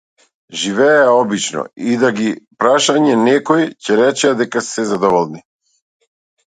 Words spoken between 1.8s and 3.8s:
и да ги прашање некој,